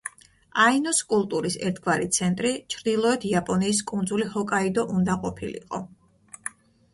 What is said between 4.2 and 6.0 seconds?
ჰოკაიდო უნდა ყოფილიყო.